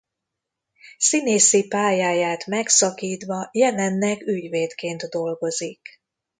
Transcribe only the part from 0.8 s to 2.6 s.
Színészi pályáját